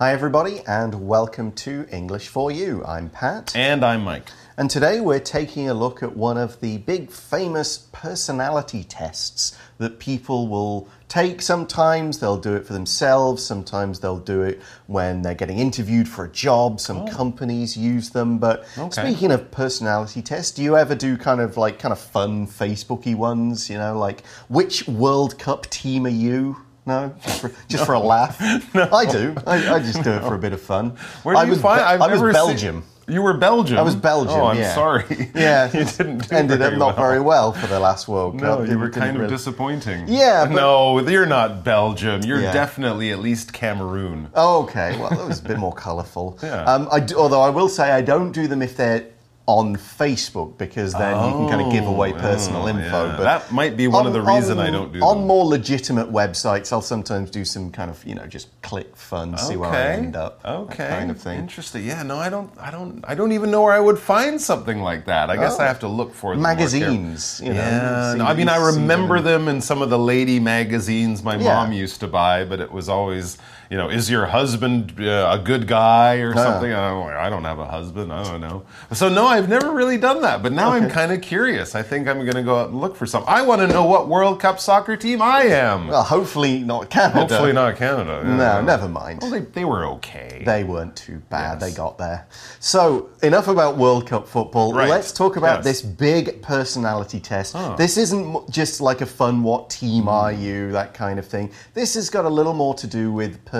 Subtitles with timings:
[0.00, 2.82] Hi, everybody, and welcome to English for You.
[2.86, 3.54] I'm Pat.
[3.54, 4.30] And I'm Mike.
[4.56, 9.98] And today we're taking a look at one of the big famous personality tests that
[9.98, 12.18] people will take sometimes.
[12.18, 16.30] They'll do it for themselves, sometimes they'll do it when they're getting interviewed for a
[16.30, 16.80] job.
[16.80, 17.06] Some oh.
[17.08, 18.38] companies use them.
[18.38, 19.02] But Okay.
[19.02, 23.14] speaking of personality tests, do you ever do kind of like kind of fun Facebooky
[23.14, 23.68] ones?
[23.68, 26.56] You know, like which World Cup team are you?
[26.86, 28.36] No, just for, just for a laugh.
[28.74, 29.34] I do.
[29.46, 30.90] I, I just do it for a bit of fun.
[31.22, 31.80] Where do I you was, find?
[31.82, 32.82] I've I was Belgium.
[33.06, 33.76] Seen, you were Belgium.
[33.76, 34.34] I was Belgium.
[34.40, 34.74] Oh, I'm yeah.
[34.74, 35.04] sorry.
[35.34, 38.42] Yeah, you didn't do ended up not very well for the last World Cup.
[38.42, 40.06] No, you Didn't- were kind of really- disappointing.
[40.08, 42.22] Yeah, but- no, you're not Belgium.
[42.22, 42.52] You're Yeah.
[42.52, 44.28] definitely at least Cameroon.
[44.34, 46.38] Oh, okay, well, that was a bit more colourful.
[46.42, 46.62] Yeah.
[46.64, 49.06] Um, I do, although I will say I don't do them if they're
[49.50, 53.06] on Facebook because then you can kind of give away Oh, personal oh, info.
[53.06, 53.16] yeah.
[53.16, 55.26] But That might be one of the reason I don't do on them.
[55.26, 56.72] more legitimate websites.
[56.72, 60.14] I'll sometimes do some kind of you know just click fun, see where I end
[60.14, 60.88] up, Okay.
[60.88, 61.38] kind of thing.
[61.40, 61.84] Interesting.
[61.84, 62.02] Yeah.
[62.04, 62.50] No, I don't.
[62.60, 63.04] I don't.
[63.12, 65.30] I don't even know where I would find something like that.
[65.30, 65.62] I guess Oh.
[65.64, 66.34] I have to look for.
[66.36, 67.60] Magazines, you know.
[67.60, 69.46] Yeah, no, I mean, I remember them.
[69.46, 71.54] them in some of the lady magazines my Yeah.
[71.54, 73.38] mom used to buy, but it was always,
[73.70, 76.72] you know, is your husband uh, a good guy or something?
[76.72, 78.12] I don't, I don't have a husband.
[78.12, 78.64] I don't know.
[78.92, 81.76] So, no, I've never really done that, but now I'm kind of curious.
[81.76, 83.22] I think I'm going to go out and look for some.
[83.28, 85.86] I want to know what World Cup soccer team I am.
[85.86, 87.20] Well, hopefully not Canada.
[87.20, 88.24] Hopefully not Canada.
[88.24, 89.22] No, never mind.
[89.22, 90.42] Well, they, they were okay.
[90.44, 91.60] They weren't too bad.
[91.60, 91.70] Yes.
[91.70, 92.26] They got there.
[92.58, 94.74] So, enough about World Cup football.
[94.74, 94.88] Right.
[94.88, 95.64] Let's talk about Yes.
[95.64, 97.54] this big personality test.
[97.76, 101.52] This isn't just like a fun what team are you, that kind of thing.
[101.74, 103.59] This has got a little more to do with personality.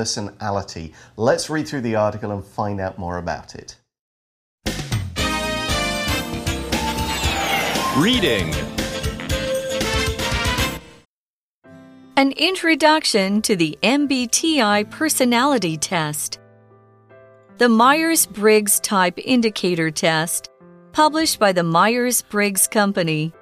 [1.17, 3.77] Let's read through the article and find out more about it.
[7.97, 8.55] Reading.
[12.17, 16.39] An introduction to the MBTI personality test.
[17.59, 20.51] The Myers Briggs Type Indicator Test,
[20.93, 23.33] published by the Myers Briggs Company,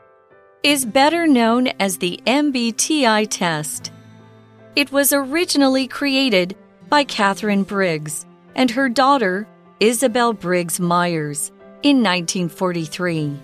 [0.63, 3.93] is better known as the MBTI test.
[4.79, 6.57] It was originally created
[6.89, 8.25] by Catherine Briggs
[8.55, 9.49] and her daughter,
[9.81, 11.51] Isabel Briggs Myers,
[11.83, 13.37] in 1943.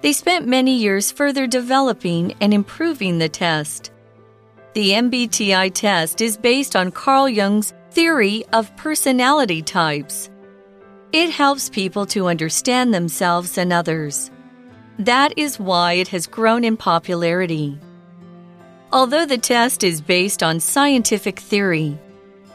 [0.00, 3.92] They spent many years further developing and improving the test.
[4.72, 10.28] The MBTI test is based on Carl Jung's theory of personality types.
[11.12, 14.28] It helps people to understand themselves and others.
[14.98, 17.78] That is why it has grown in popularity.
[18.94, 21.98] Although the test is based on scientific theory,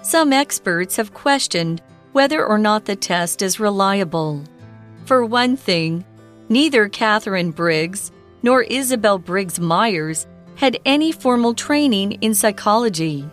[0.01, 1.81] some experts have questioned
[2.13, 4.45] whether or not the test is reliable.
[5.03, 6.05] For one thing,
[6.47, 13.29] neither Catherine Briggs nor Isabel Briggs Myers had any formal training in psychology.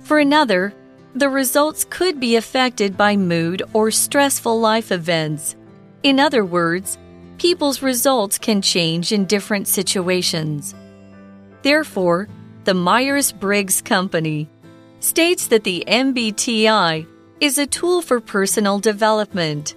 [0.00, 0.72] For another,
[1.14, 5.56] the results could be affected by mood or stressful life events.
[6.02, 6.96] In other words,
[7.36, 10.74] people's results can change in different situations.
[11.64, 12.28] Therefore,
[12.64, 14.50] the Myers Briggs Company
[15.00, 17.06] states that the MBTI
[17.40, 19.74] is a tool for personal development.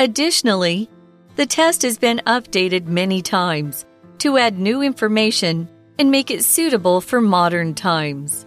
[0.00, 0.90] Additionally,
[1.36, 3.86] the test has been updated many times
[4.18, 5.68] to add new information
[6.00, 8.44] and make it suitable for modern times.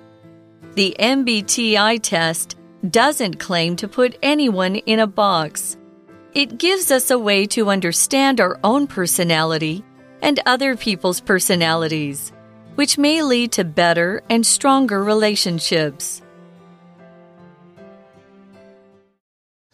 [0.75, 2.57] The MBTI test
[2.89, 5.77] doesn't claim to put anyone in a box.
[6.33, 9.85] It gives us a way to understand our own personality
[10.21, 12.33] and other people's personalities,
[12.75, 16.21] which may lead to better and stronger relationships.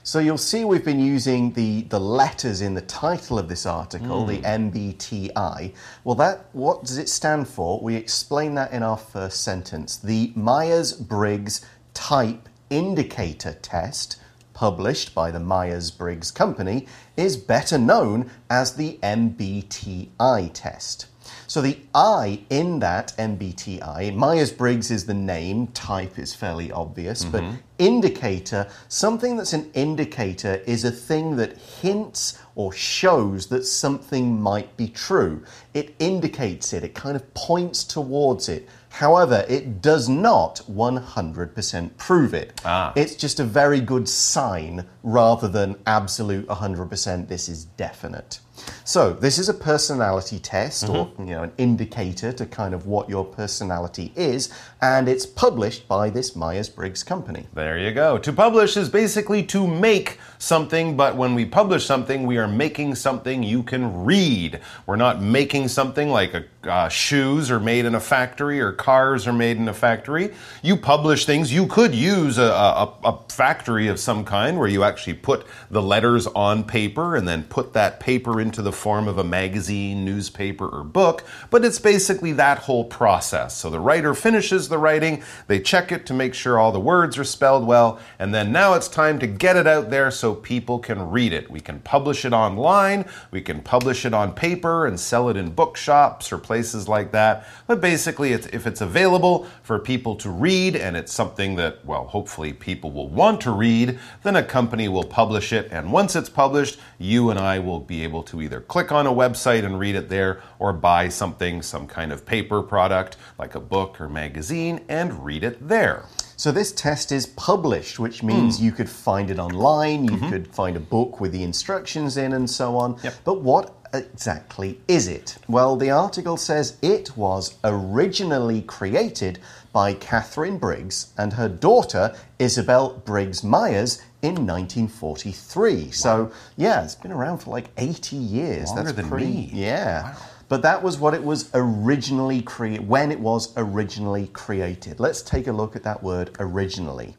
[0.09, 4.25] So you'll see we've been using the, the letters in the title of this article,
[4.25, 4.71] the hmm.
[4.71, 5.71] MBTI.
[6.03, 7.79] Well, that what does it stand for?
[7.79, 9.97] We explain that in our first sentence.
[9.97, 14.19] The Myers-Briggs Type Indicator Test,
[14.55, 21.05] published by the Myers-Briggs Company, is better known as the MBTI test.
[21.47, 27.25] So the I in that MBTI, Myers Briggs is the name, type is fairly obvious,
[27.25, 27.43] but
[27.79, 34.75] indicator, something that's an indicator is a thing that hints or shows that something might
[34.77, 35.43] be true.
[35.73, 38.67] It indicates it, it kind of points towards it.
[38.89, 42.59] However, it does not 100% prove it.
[42.65, 42.91] Ah.
[42.95, 48.39] It's just a very good sign rather than absolute 100% this is definite.
[48.83, 51.27] So this is a personality test or Mm-hmm.
[51.27, 54.51] you know an indicator to kind of what your personality is
[54.81, 57.47] and it's published by this Myers-Briggs company.
[57.53, 58.17] There you go.
[58.17, 62.95] To publish is basically to make something, but when we publish something, we are making
[62.95, 64.59] something you can read.
[64.85, 69.27] We're not making something like a, uh, shoes are made in a factory or cars
[69.27, 70.33] are made in a factory.
[70.61, 71.53] You publish things.
[71.53, 75.81] You could use a, a, a factory of some kind where you actually put the
[75.81, 80.67] letters on paper and then put that paper into the form of a magazine, newspaper,
[80.67, 83.55] or book, but it's basically that whole process.
[83.55, 87.17] So the writer finishes the writing, they check it to make sure all the words
[87.17, 90.79] are spelled well, and then now it's time to get it out there so people
[90.79, 91.49] can read it.
[91.49, 95.51] We can publish it online, we can publish it on paper and sell it in
[95.51, 97.47] bookshops or places like that.
[97.67, 102.05] But basically, it's, if it's available for people to read and it's something that, well,
[102.07, 105.67] hopefully people will want to read, then a company will publish it.
[105.71, 109.11] And once it's published, you and I will be able to either click on a
[109.11, 113.59] website and read it there or buy something, some kind of paper product like a
[113.59, 116.05] book or magazine, and read it there.
[116.37, 118.63] So this test is published, which means Hmm.
[118.65, 120.29] you could find it online, you Mm-hmm.
[120.29, 122.95] could find a book with the instructions in and so on.
[123.25, 125.37] But what exactly is it?
[125.47, 129.39] Well, the article says it was originally created
[129.73, 135.91] by Catherine Briggs and her daughter Isabel Briggs Myers in 1943.
[135.91, 138.67] So, yeah, it's been around for like 80 years.
[138.67, 139.49] Longer That's than pretty, me.
[139.53, 140.15] Yeah.
[140.47, 144.99] But that was what it was originally created, when it was originally created.
[144.99, 147.17] Let's take a look at that word originally.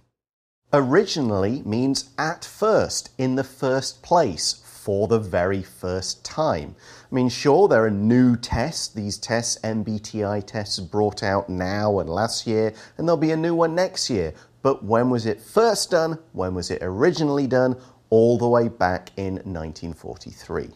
[0.73, 6.75] Originally means at first, in the first place, for the very first time.
[7.11, 8.89] I mean, sure, there are new tests.
[8.89, 13.55] These tests, MBTI tests, brought out now and last year, and there'll be a new
[13.55, 14.33] one next year.
[14.63, 16.19] But when was it first done?
[16.33, 17.77] When was it originally done?
[18.11, 20.71] All the way back in 1943.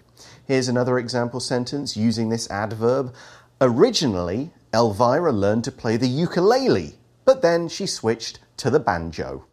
[0.47, 3.15] Here's another example sentence using this adverb.
[3.61, 6.95] Originally, Elvira learned to play the ukulele,
[7.25, 9.47] but then she switched to the banjo.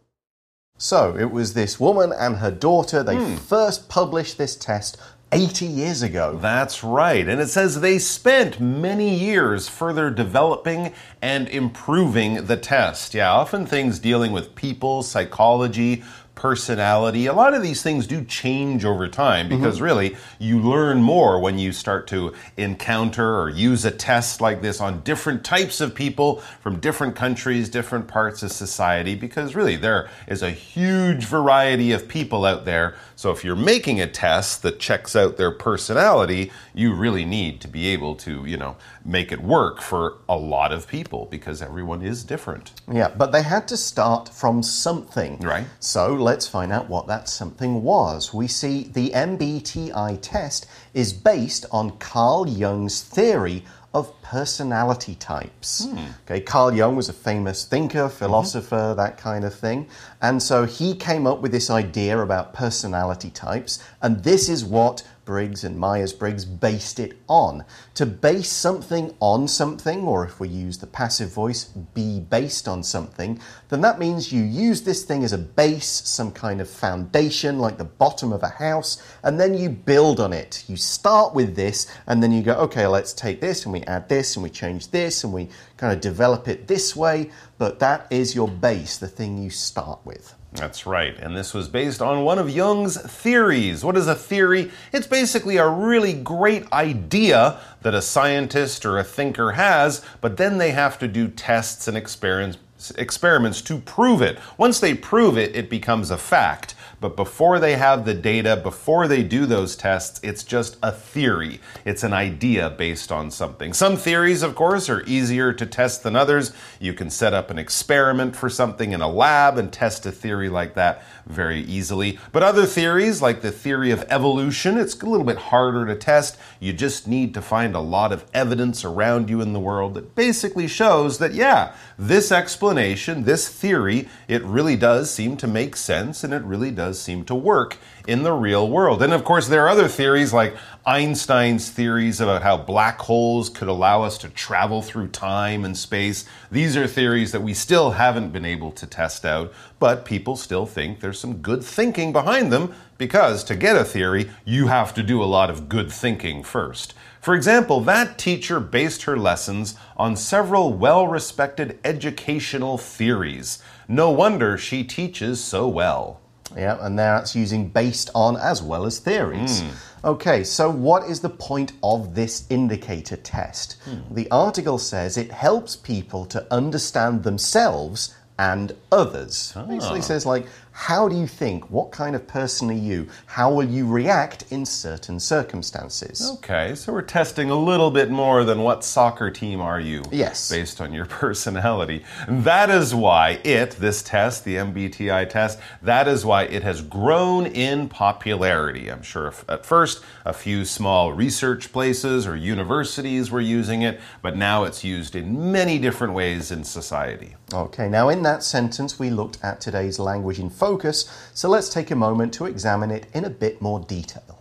[0.78, 3.36] So it was this woman and her daughter, they hmm.
[3.36, 4.96] first published this test
[5.32, 6.38] 80 years ago.
[6.40, 7.26] That's right.
[7.26, 10.92] And it says they spent many years further developing
[11.22, 13.14] and improving the test.
[13.14, 18.84] Yeah, often things dealing with people, psychology, personality, a lot of these things do change
[18.84, 19.58] over time mm-hmm.
[19.58, 24.62] because really you learn more when you start to encounter or use a test like
[24.62, 29.76] this on different types of people from different countries, different parts of society because really
[29.76, 32.94] there is a huge variety of people out there.
[33.14, 37.68] So if you're making a test that checks out their personality, you really need to
[37.68, 42.02] be able to, you know, make it work for a lot of people because everyone
[42.02, 42.72] is different.
[42.90, 45.38] Yeah, but they had to start from something.
[45.38, 45.66] Right.
[45.80, 48.32] So let's find out what that something was.
[48.32, 53.64] We see the MBTI test is based on Carl Jung's theory
[53.94, 55.84] of personality types.
[55.84, 55.98] Hmm.
[56.24, 58.16] Okay, Carl Jung was a famous thinker, mm-hmm.
[58.16, 59.88] philosopher, that kind of thing.
[60.22, 65.02] And so he came up with this idea about personality types, and this is what
[65.24, 67.64] Briggs and Myers Briggs based it on.
[67.94, 72.82] To base something on something, or if we use the passive voice, be based on
[72.82, 77.58] something, then that means you use this thing as a base, some kind of foundation,
[77.58, 80.64] like the bottom of a house, and then you build on it.
[80.68, 84.08] You start with this, and then you go, okay, let's take this, and we add
[84.08, 88.06] this, and we change this, and we kind of develop it this way, but that
[88.10, 90.34] is your base, the thing you start with.
[90.54, 91.18] That's right.
[91.18, 93.84] And this was based on one of Jung's theories.
[93.84, 94.70] What is a theory?
[94.92, 100.58] It's basically a really great idea that a scientist or a thinker has, but then
[100.58, 102.58] they have to do tests and experiments
[102.98, 104.38] experiments to prove it.
[104.58, 106.74] Once they prove it, it becomes a fact.
[107.02, 111.60] But before they have the data, before they do those tests, it's just a theory.
[111.84, 113.72] It's an idea based on something.
[113.72, 116.52] Some theories, of course, are easier to test than others.
[116.78, 120.48] You can set up an experiment for something in a lab and test a theory
[120.48, 122.18] like that very easily.
[122.32, 126.36] But other theories, like the theory of evolution, it's a little bit harder to test.
[126.60, 130.14] You just need to find a lot of evidence around you in the world that
[130.14, 136.24] basically shows that, yeah, this explanation, this theory, it really does seem to make sense
[136.24, 139.02] and it really does seem to work in the real world.
[139.02, 143.68] And of course, there are other theories like Einstein's theories about how black holes could
[143.68, 146.24] allow us to travel through time and space.
[146.50, 150.66] These are theories that we still haven't been able to test out, but people still
[150.66, 155.04] think there's some good thinking behind them because to get a theory, you have to
[155.04, 156.94] do a lot of good thinking first.
[157.20, 163.62] For example, that teacher based her lessons on several well respected educational theories.
[163.86, 166.21] No wonder she teaches so well.
[166.56, 169.60] Yeah, and that's using based on as well as theories.
[169.60, 169.68] Hmm.
[170.04, 173.76] Okay, so what is the point of this indicator test?
[173.84, 174.14] Hmm.
[174.14, 178.14] The article says it helps people to understand themselves
[178.50, 179.52] and others.
[179.68, 180.10] Basically ah.
[180.10, 181.70] says like how do you think?
[181.70, 183.08] What kind of person are you?
[183.26, 186.30] How will you react in certain circumstances?
[186.38, 190.02] Okay, so we're testing a little bit more than what soccer team are you?
[190.10, 190.50] Yes.
[190.50, 192.04] Based on your personality.
[192.26, 196.80] And that is why it, this test, the MBTI test, that is why it has
[196.80, 198.90] grown in popularity.
[198.90, 204.00] I'm sure if- at first a few small research places or universities were using it,
[204.22, 207.36] but now it's used in many different ways in society.
[207.52, 211.04] Okay, now in that sentence, we looked at today's language in focus,
[211.34, 214.38] so let's take a moment to examine it in a bit more detail.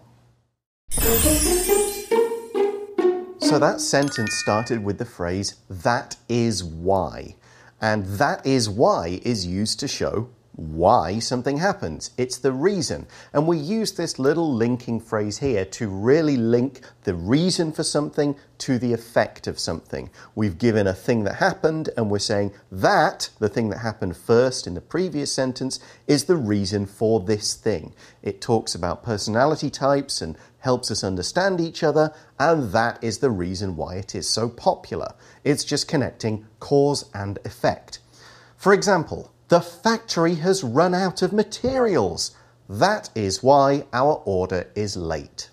[3.39, 7.35] So that sentence started with the phrase, that is why.
[7.81, 10.29] And that is why is used to show
[10.61, 12.11] why something happens.
[12.17, 13.07] It's the reason.
[13.33, 18.35] And we use this little linking phrase here to really link the reason for something
[18.59, 20.11] to the effect of something.
[20.35, 24.67] We've given a thing that happened, and we're saying that, the thing that happened first
[24.67, 27.93] in the previous sentence, is the reason for this thing.
[28.21, 33.31] It talks about personality types and helps us understand each other, and that is the
[33.31, 35.15] reason why it is so popular.
[35.43, 37.97] It's just connecting cause and effect.
[38.57, 42.31] For example, the factory has run out of materials.
[42.69, 45.49] That is why our order is late.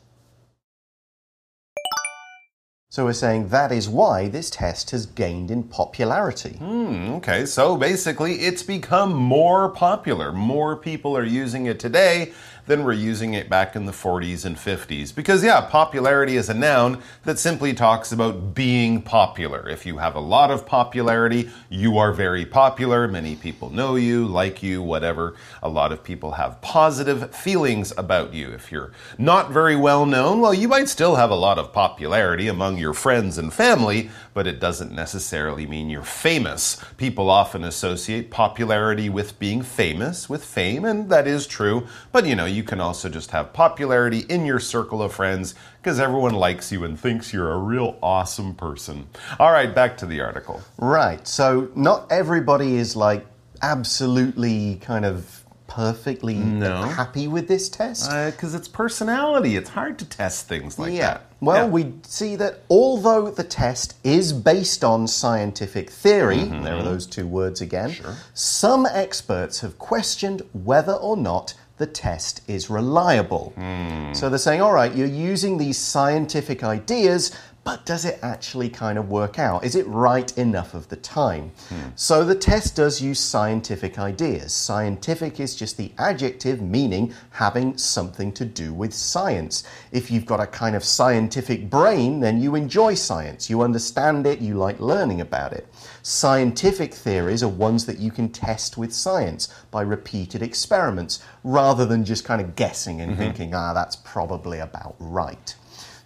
[2.91, 6.59] So we're saying that is why this test has gained in popularity.
[6.59, 10.31] Hmm, okay, so basically it's become more popular.
[10.31, 12.33] More people are using it today
[12.69, 15.15] than were using it back in the 40s and 50s.
[15.15, 19.69] Because, yeah, popularity is a noun that simply talks about being popular.
[19.69, 23.09] If you have a lot of popularity, you are very popular.
[23.09, 25.35] Many people know you, like you, whatever.
[25.63, 28.51] A lot of people have positive feelings about you.
[28.51, 32.49] If you're not very well known, well, you might still have a lot of popularity
[32.49, 36.81] among your friends and family, but it doesn't necessarily mean you're famous.
[36.97, 41.89] People often associate popularity with being famous, with fame, and that is true.
[42.13, 45.99] But you know, you can also just have popularity in your circle of friends because
[45.99, 49.09] everyone likes you and thinks you're a real awesome person.
[49.41, 50.63] All right, back to the article.
[50.79, 53.27] Right, so not everybody is like
[53.61, 55.38] absolutely kind of
[55.69, 56.83] perfectly no.
[56.83, 58.11] happy with this test.
[58.11, 60.99] Because it's personality, it's hard to test things like yeah.
[61.07, 61.27] that.
[61.41, 61.71] Well, Yeah.
[61.71, 66.65] we see that although the test is based on scientific theory, Mm-hmm.
[66.65, 68.17] there are those two words again, sure.
[68.35, 73.53] some experts have questioned whether or not the test is reliable.
[73.57, 74.13] Hmm.
[74.13, 77.31] So they're saying, all right, you're using these scientific ideas,
[77.69, 79.63] but does it actually kind of work out?
[79.63, 81.53] Is it right enough of the time?
[81.69, 81.91] Hmm.
[81.97, 84.55] So the test does use scientific ideas.
[84.55, 89.65] Scientific is just the adjective meaning having something to do with science.
[89.93, 93.51] If you've got a kind of scientific brain, then you enjoy science.
[93.51, 95.69] You understand it, you like learning about it.
[96.03, 102.03] Scientific theories are ones that you can test with science by repeated experiments rather than
[102.03, 105.55] just kind of guessing and thinking, ah, that's probably about right.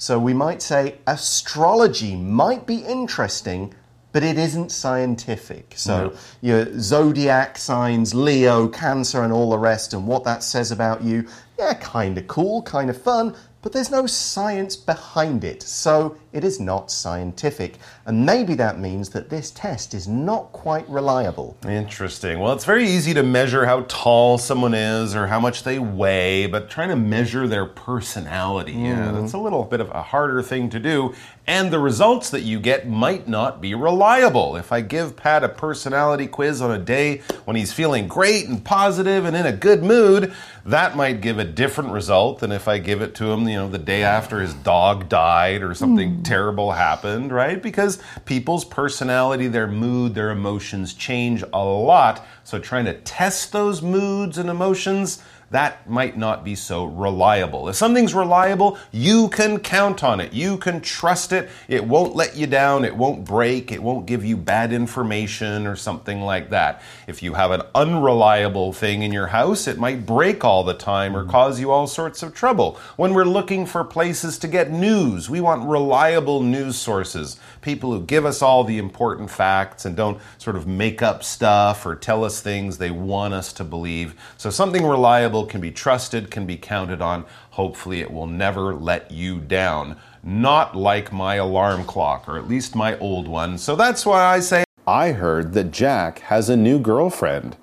[0.03, 3.73] So we might say astrology might be interesting,
[4.11, 5.75] but it isn't scientific.
[5.77, 11.05] So your zodiac signs, Leo, Cancer, and all the rest, and what that says about
[11.05, 15.63] you, yeah, kind of cool, kind of fun, but there's no science behind it.
[15.63, 17.79] So it is not scientific.
[18.07, 21.57] And maybe that means that this test is not quite reliable.
[21.67, 22.41] Interesting.
[22.41, 26.47] Well, it's very easy to measure how tall someone is or how much they weigh,
[26.47, 29.21] but trying to measure their personality, yeah, mm-hmm.
[29.21, 31.15] that's a little bit of a harder thing to do.
[31.45, 34.55] And the results that you get might not be reliable.
[34.55, 38.65] If I give Pat a personality quiz on a day when he's feeling great and
[38.65, 40.33] positive and in a good mood,
[40.65, 43.69] that might give a different result than if I give it to him, you know,
[43.69, 46.23] the day after his dog died or something hmm.
[46.23, 47.61] terrible happened, right?
[47.61, 52.25] Because people's personality, their mood, their emotions change a lot.
[52.45, 55.21] So trying to test those moods and emotions,
[55.53, 57.69] that might not be so reliable.
[57.69, 60.33] If something's reliable, you can count on it.
[60.33, 61.51] You can trust it.
[61.69, 62.85] It won't let you down.
[62.85, 63.71] It won't break.
[63.71, 66.83] It won't give you bad information or something like that.
[67.07, 71.17] If you have an unreliable thing in your house, it might break all the time
[71.17, 71.31] or hmm.
[71.31, 72.79] cause you all sorts of trouble.
[72.97, 77.39] When we're looking for places to get news, we want reliable news sources.
[77.63, 81.87] People who give us all the important facts and don't sort of make up stuff
[81.87, 84.15] or tell us things they want us to believe.
[84.37, 87.25] So something reliable can be trusted, can be counted on.
[87.51, 89.97] Hopefully, it will never let you down.
[90.25, 93.59] Not like my alarm clock, or at least my old one.
[93.59, 97.57] So that's why I say I heard that Jack has a new girlfriend.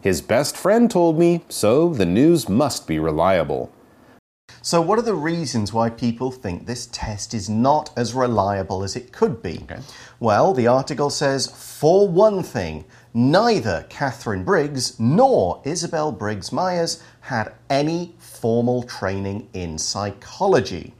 [0.00, 3.72] His best friend told me, so the news must be reliable.
[4.66, 8.96] So, what are the reasons why people think this test is not as reliable as
[8.96, 9.60] it could be?
[9.62, 9.80] Okay.
[10.18, 12.84] Well, the article says, for one thing,
[13.14, 20.94] neither Catherine Briggs nor Isabel Briggs Myers had any formal training in psychology.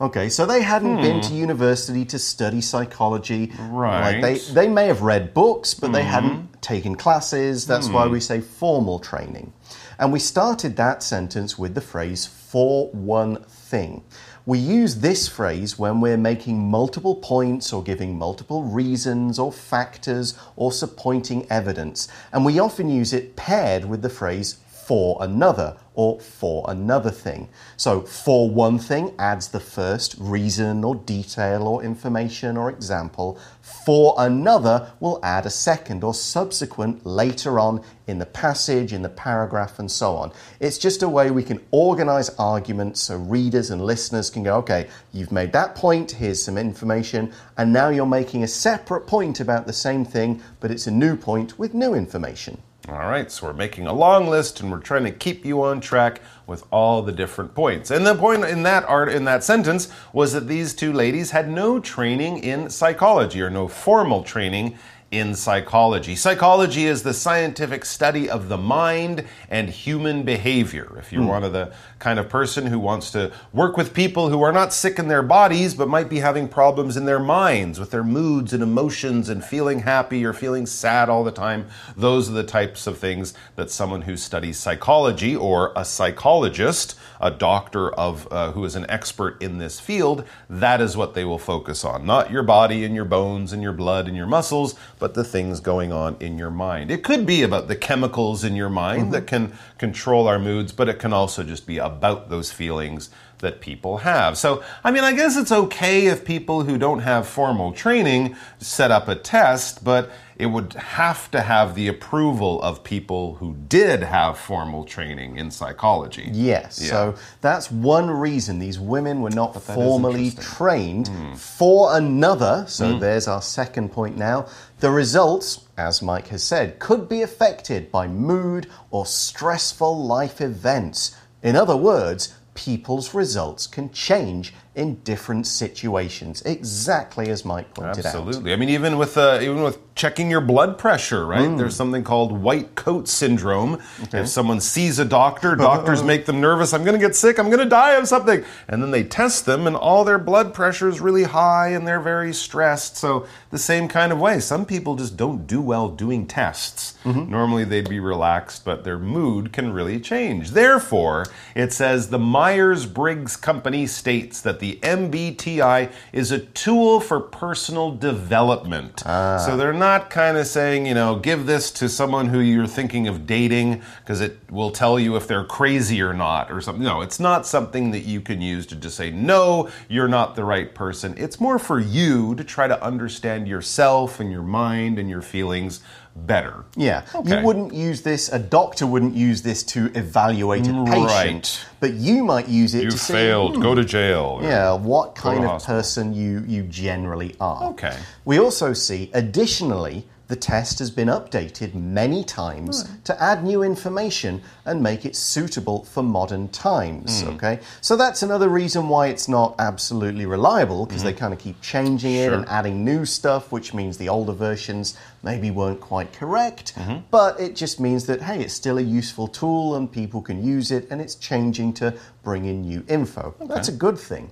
[0.00, 3.46] Okay, so they hadn't been to university to study psychology.
[3.46, 3.70] Hmm.
[3.72, 4.14] Right.
[4.14, 4.20] Hmm.
[4.20, 7.66] Like they, they may have read books, but they hadn't taken classes.
[7.66, 9.52] That's why we say formal training.
[9.98, 14.02] And we started that sentence with the phrase for one thing.
[14.44, 20.36] We use this phrase when we're making multiple points or giving multiple reasons or factors
[20.56, 22.08] or supporting evidence.
[22.32, 24.56] And we often use it paired with the phrase
[24.90, 27.48] for another or for another thing.
[27.76, 33.38] So, for one thing adds the first reason or detail or information or example.
[33.86, 39.08] For another will add a second or subsequent later on in the passage, in the
[39.08, 40.32] paragraph, and so on.
[40.58, 44.88] It's just a way we can organize arguments so readers and listeners can go, okay,
[45.12, 49.68] you've made that point, here's some information, and now you're making a separate point about
[49.68, 52.60] the same thing, but it's a new point with new information.
[52.90, 55.80] All right, so we're making a long list and we're trying to keep you on
[55.80, 57.92] track with all the different points.
[57.92, 61.48] And the point in that art in that sentence was that these two ladies had
[61.48, 64.76] no training in psychology or no formal training
[65.10, 66.14] in psychology.
[66.14, 70.96] Psychology is the scientific study of the mind and human behavior.
[70.98, 74.40] If you're one of the kind of person who wants to work with people who
[74.42, 77.90] are not sick in their bodies but might be having problems in their minds with
[77.90, 82.34] their moods and emotions and feeling happy or feeling sad all the time, those are
[82.34, 88.28] the types of things that someone who studies psychology or a psychologist, a doctor of
[88.30, 92.06] uh, who is an expert in this field, that is what they will focus on.
[92.06, 95.58] Not your body and your bones and your blood and your muscles, but the things
[95.58, 96.90] going on in your mind.
[96.90, 100.88] It could be about the chemicals in your mind that can control our moods, but
[100.88, 104.38] it can also just be about those feelings that people have.
[104.38, 108.90] So, I mean, I guess it's okay if people who don't have formal training set
[108.90, 114.02] up a test, but it would have to have the approval of people who did
[114.02, 116.30] have formal training in psychology.
[116.32, 116.80] Yes.
[116.82, 116.90] Yeah.
[116.90, 120.56] So that's one reason these women were not formally interesting.
[120.56, 121.10] trained.
[121.38, 124.46] For another, so there's our second point now,
[124.78, 131.16] the results, as Mike has said, could be affected by mood or stressful life events.
[131.42, 138.14] In other words, people's results can change in different situations, exactly as Mike pointed out.
[138.14, 138.52] Absolutely.
[138.52, 141.46] I mean, even with uh, even with checking your blood pressure, right?
[141.46, 141.58] Hmm.
[141.58, 143.82] There's something called white coat syndrome.
[144.14, 146.72] If someone sees a doctor, doctors make them nervous.
[146.72, 147.38] I'm going to get sick.
[147.38, 150.54] I'm going to die of something, and then they test them, and all their blood
[150.54, 152.96] pressure is really high, and they're very stressed.
[152.96, 156.96] So the same kind of way, some people just don't do well doing tests.
[157.04, 157.30] Mm-hmm.
[157.30, 160.52] Normally they'd be relaxed, but their mood can really change.
[160.52, 167.20] Therefore, it says the Myers Briggs Company states that the MBTI is a tool for
[167.20, 169.02] personal development.
[169.04, 169.36] Ah.
[169.44, 173.08] So they're not kind of saying, you know, give this to someone who you're thinking
[173.08, 176.84] of dating because it will tell you if they're crazy or not or something.
[176.84, 180.44] No, it's not something that you can use to just say, no, you're not the
[180.44, 181.14] right person.
[181.16, 185.80] It's more for you to try to understand yourself and your mind and your feelings
[186.16, 186.64] better.
[186.76, 187.38] Yeah, Okay.
[187.40, 191.60] you wouldn't use this, a doctor wouldn't use this to evaluate a patient, Right.
[191.80, 194.40] but you might use it You to failed, go to hmm, jail.
[194.42, 195.76] Yeah, what kind of hospital.
[195.76, 197.70] person you, you generally are.
[197.70, 197.96] Okay.
[198.24, 202.94] We also see, additionally, the test has been updated many times Hmm.
[203.04, 207.20] to add new information and make it suitable for modern times.
[207.22, 207.30] Hmm.
[207.30, 211.60] Okay, so that's another reason why it's not absolutely reliable because they kind of keep
[211.60, 212.42] changing it Mm-hmm.
[212.42, 216.74] And adding new stuff, which means the older versions maybe weren't quite correct.
[216.76, 216.98] Mm-hmm.
[217.10, 220.70] But it just means that hey, it's still a useful tool and people can use
[220.70, 223.34] it, and it's changing to bring in new info.
[223.52, 224.30] That's a good thing.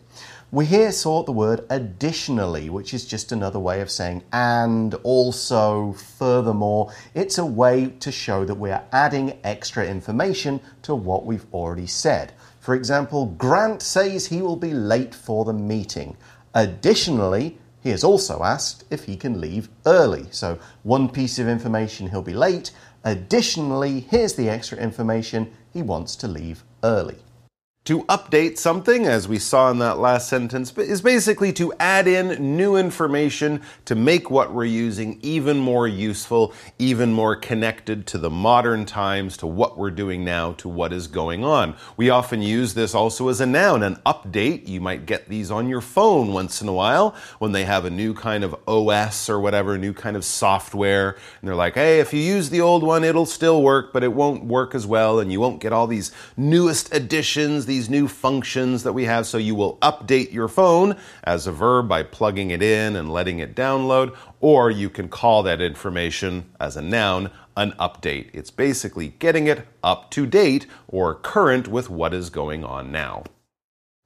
[0.51, 5.93] We here saw the word additionally, which is just another way of saying and, also,
[5.93, 6.91] furthermore.
[7.13, 11.87] It's a way to show that we are adding extra information to what we've already
[11.87, 12.33] said.
[12.61, 16.17] For example, Grant says he will be late for the meeting.
[16.55, 20.29] Additionally, he has also asked if he can leave early.
[20.31, 22.71] So, one piece of information he'll be late.
[23.05, 27.19] Additionally, here's the extra information he wants to leave early.
[27.85, 32.55] To update something, as we saw in that last sentence, is basically to add in
[32.55, 38.29] new information to make what we're using even more useful, even more connected to the
[38.29, 41.75] modern times, to what we're doing now, to what is going on.
[41.97, 44.69] We often use this also as a noun, an update.
[44.69, 47.91] You might get these on your phone once in a while when they have a
[47.91, 51.17] new kind of OS or whatever, a new kind of software.
[51.41, 54.13] And they're like, hey, if you use the old one, it'll still work, but it
[54.13, 58.09] won't work as well, and you won't get all these newest additions, these these new
[58.09, 59.25] functions that we have.
[59.25, 63.39] So you will update your phone as a verb by plugging it in and letting
[63.39, 68.31] it download, or you can call that information as a noun an update.
[68.33, 73.23] It's basically getting it up to date or current with what is going on now.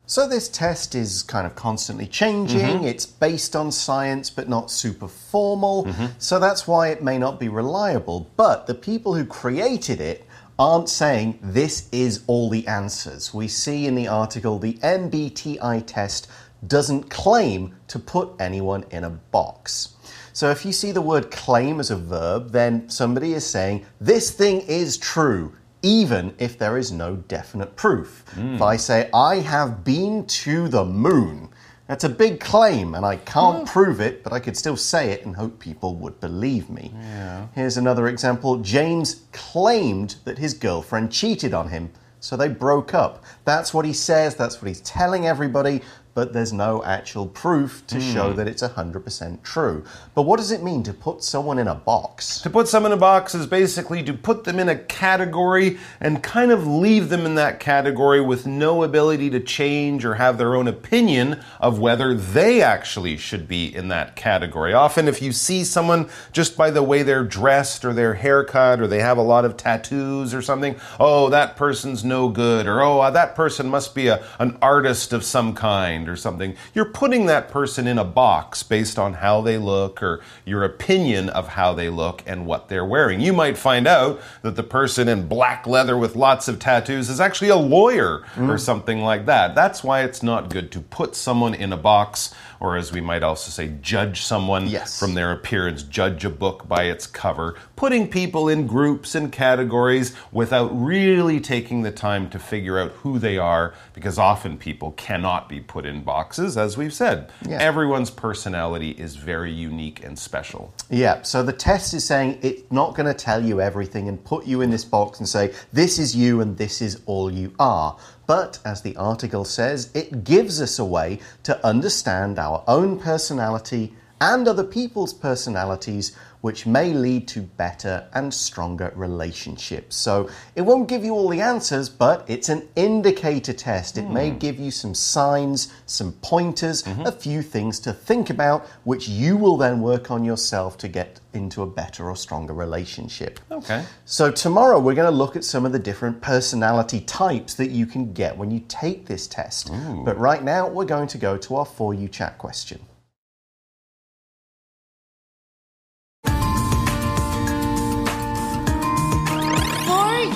[0.05, 2.61] So, this test is kind of constantly changing.
[2.61, 2.91] Mm -hmm.
[2.93, 5.85] It's based on science, but not super formal.
[5.85, 6.09] Mm -hmm.
[6.19, 8.19] So, that's why it may not be reliable.
[8.37, 10.25] But the people who created it
[10.63, 13.35] aren't saying this is all the answers.
[13.35, 16.29] We see in the article the MBTI test
[16.69, 19.97] doesn't claim to put anyone in a box.
[20.33, 24.31] So if you see the word claim as a verb, then somebody is saying this
[24.31, 28.25] thing is true, even if there is no definite proof.
[28.37, 28.55] Mm.
[28.55, 31.49] If I say, I have been to the moon,
[31.93, 33.65] that's a big claim, and I can't hmm.
[33.65, 36.91] prove it, but I could still say it and hope people would believe me.
[36.95, 37.49] Yeah.
[37.55, 43.23] Here's another example James claimed that his girlfriend cheated on him, so they broke up.
[43.45, 45.83] That's what he says, that's what he's telling everybody,
[46.15, 48.13] but there's no actual proof to mm.
[48.13, 49.85] show that it's 100% true.
[50.15, 52.41] But what does it mean to put someone in a box?
[52.43, 56.23] To put someone in a box is basically to put them in a category and
[56.23, 60.55] kind of leave them in that category with no ability to change or have their
[60.55, 64.75] own opinion of whether they actually should be in that category.
[64.75, 68.87] Often, if you see someone just by the way they're dressed or their haircut or
[68.87, 73.11] they have a lot of tattoos or something, oh, that person's no good, or oh,
[73.11, 77.27] that person must be a, an artist of some kind mind or something, you're putting
[77.27, 81.73] that person in a box based on how they look or your opinion of how
[81.75, 83.21] they look and what they're wearing.
[83.21, 87.21] You might find out that the person in black leather with lots of tattoos is
[87.21, 88.49] actually a lawyer mm.
[88.49, 89.55] or something like that.
[89.55, 93.25] That's why it's not good to put someone in a box or as we might
[93.25, 94.97] also say, judge someone yes.
[94.97, 100.15] from their appearance, judge a book by its cover, putting people in groups and categories
[100.31, 105.49] without really taking the time to figure out who they are, because often people cannot
[105.49, 107.31] be put in boxes, as we've said.
[107.47, 107.59] Yeah.
[107.59, 110.73] Everyone's personality is very unique and special.
[110.91, 114.47] Yeah, so the test is saying it's not going to tell you everything and put
[114.47, 117.97] you in this box and say, this is you and this is all you are.
[118.27, 123.95] But, as the article says, it gives us a way to understand our own personality
[124.21, 129.97] and other people's personalities which may lead to better and stronger relationships.
[129.97, 133.97] So it won't give you all the answers, but it's an indicator test.
[133.97, 134.13] It mm.
[134.13, 134.39] may hmm.
[134.39, 137.07] give you some signs, some pointers, mm -hmm.
[137.07, 141.21] a few things to think about, which you will then work on yourself to get
[141.33, 143.41] into a better or stronger relationship.
[143.51, 143.83] Okay.
[144.05, 147.87] So tomorrow we're going to look at some of the different personality types that you
[147.87, 149.71] can get when you take this test.
[149.71, 150.05] Ooh.
[150.05, 152.79] But right now we're going to go to our For You chat question.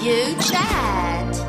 [0.06, 1.40] You Chat.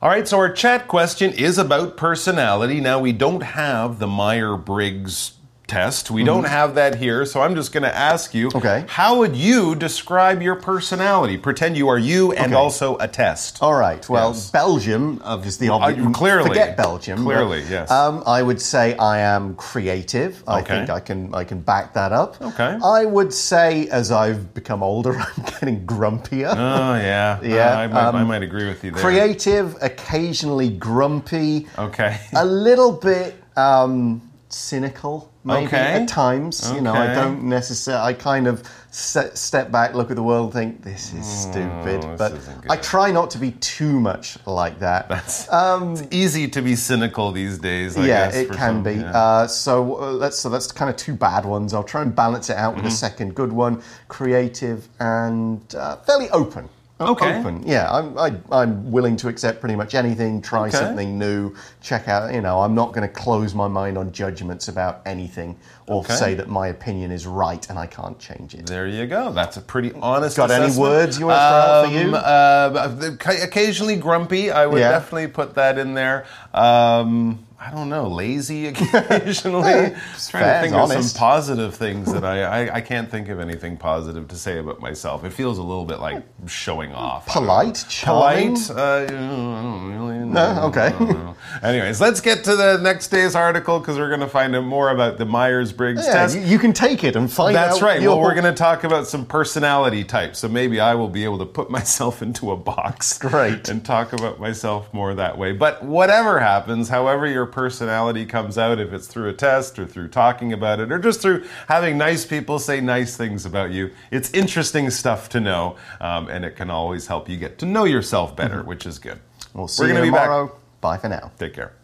[0.00, 2.80] All right, so our chat question is about personality.
[2.80, 5.32] Now, we don't have the Meyer Briggs
[5.72, 6.10] test.
[6.10, 6.26] We mm -hmm.
[6.26, 6.60] don't mm-hmm.
[6.60, 8.46] have that here, so I'm just going to ask you.
[8.54, 8.84] Okay.
[9.00, 11.36] How would you describe your personality?
[11.38, 12.62] Pretend you are you and okay.
[12.62, 13.52] also a test.
[13.60, 14.02] All right.
[14.08, 14.50] Well, yes.
[14.50, 17.18] Belgium, obviously, obviously uh, clearly forget Belgium.
[17.28, 17.90] Clearly, but, yes.
[17.90, 20.32] Um, I would say I am creative.
[20.46, 20.74] I okay.
[20.74, 22.30] think I can I can back that up.
[22.50, 22.72] Okay.
[22.98, 23.68] I would say
[24.00, 26.52] as I've become older, I'm getting grumpier.
[26.52, 27.40] Oh yeah.
[27.56, 27.72] yeah.
[27.72, 29.04] Uh, I, might, um, I might agree with you there.
[29.06, 31.66] Creative, occasionally grumpy.
[31.88, 32.12] Okay.
[32.44, 33.30] A little bit.
[33.56, 34.22] Um,
[34.54, 35.76] cynical maybe okay.
[35.76, 36.64] at times.
[36.66, 36.76] Okay.
[36.76, 38.04] You know, I don't necessarily.
[38.04, 42.04] I kind of set, step back, look at the world, think this is oh, stupid.
[42.04, 42.32] Oh, but
[42.68, 45.08] I try not to be too much like that.
[45.08, 47.96] That's um, it's easy to be cynical these days.
[47.96, 48.94] I yeah, guess, it can some, be.
[48.94, 49.16] Yeah.
[49.16, 51.74] Uh, so uh, that's so that's kind of two bad ones.
[51.74, 53.02] I'll try and balance it out with mm -hmm.
[53.02, 53.06] a mm-hmm.
[53.06, 56.68] second good one: creative and uh, fairly open
[57.02, 57.38] okay.
[57.38, 57.62] open.
[57.66, 60.78] Yeah, I'm, I, am i am willing to accept pretty much anything, try okay.
[60.78, 62.32] something new, check out.
[62.32, 66.14] You know, I'm not going to close my mind on judgments about anything or okay.
[66.14, 68.66] say that my opinion is right and I can't change it.
[68.66, 69.32] There you go.
[69.32, 70.36] That's a pretty honest.
[70.36, 70.72] Got assessment.
[70.72, 72.16] any words you want to throw out for you?
[72.16, 74.50] Um, uh, occasionally grumpy.
[74.50, 74.90] I would yeah.
[74.90, 76.26] definitely put that in there.
[76.54, 78.66] Um, I don't know, lazy
[79.12, 79.62] occasionally.
[79.62, 83.28] trying fair, to think it's of some positive things that I, I I can't think
[83.28, 85.22] of anything positive to say about myself.
[85.24, 87.26] It feels a little bit like showing off.
[87.26, 88.56] Polite, charming.
[88.56, 88.70] Polite.
[88.70, 90.54] Uh, I don't really know.
[90.54, 90.62] No?
[90.68, 90.90] Okay.
[90.98, 91.36] Know.
[91.62, 94.90] Anyways, let's get to the next day's article because we're going to find out more
[94.90, 96.36] about the Myers Briggs Yeah, test.
[96.36, 97.68] you, you can take it and find out.
[97.68, 98.00] That's right.
[98.00, 100.38] your- Well, we're going to talk about some personality types.
[100.40, 103.18] So maybe I will be able to put myself into a box.
[103.18, 103.68] Great.
[103.68, 105.52] And talk about myself more that way.
[105.52, 110.08] But whatever happens, however your personality comes out, if it's through a test or through
[110.08, 114.30] talking about it or just through having nice people say nice things about you, it's
[114.32, 115.76] interesting stuff to know.
[116.00, 118.68] Um, and it can always help you get to know yourself better, Mm-hmm.
[118.68, 119.20] which is good.
[119.54, 120.24] We'll see We're you gonna be back.
[120.24, 120.56] tomorrow.
[120.80, 121.30] Bye for now.
[121.38, 121.74] Take care.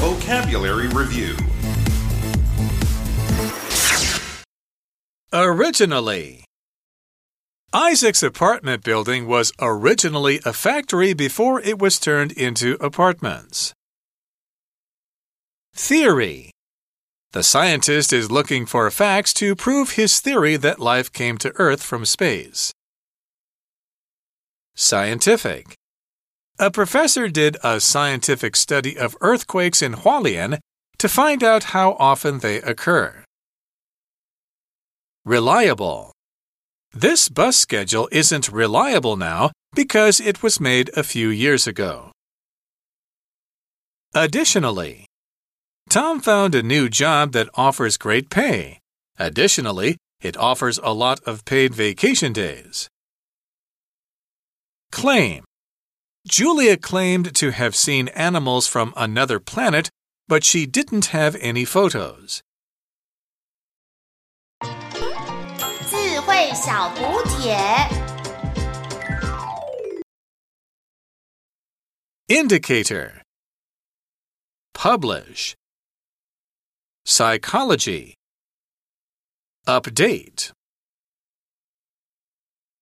[0.00, 1.36] Vocabulary Review
[5.32, 6.44] Originally.
[7.72, 13.74] Isaac's apartment building was originally a factory before it was turned into apartments.
[15.74, 16.50] Theory.
[17.32, 21.82] The scientist is looking for facts to prove his theory that life came to Earth
[21.82, 22.72] from space.
[24.74, 25.74] Scientific.
[26.58, 30.58] A professor did a scientific study of earthquakes in Hualien
[30.96, 33.24] to find out how often they occur.
[35.26, 36.12] Reliable.
[36.92, 42.12] This bus schedule isn't reliable now because it was made a few years ago.
[44.14, 45.06] Additionally,
[45.90, 48.80] Tom found a new job that offers great pay.
[49.18, 52.88] Additionally, it offers a lot of paid vacation days.
[54.90, 55.44] Claim.
[56.26, 59.90] Julia claimed to have seen animals from another planet,
[60.26, 62.42] but she didn't have any photos.
[66.37, 67.57] 智慧小补帖。
[72.27, 73.23] Indicator
[74.75, 75.55] Publish
[77.03, 78.13] Psychology
[79.65, 80.51] Update